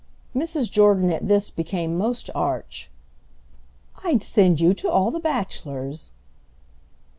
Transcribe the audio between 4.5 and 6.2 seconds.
you to all the bachelors!"